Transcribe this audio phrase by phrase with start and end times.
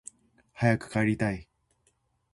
[0.55, 1.47] 早く帰りたい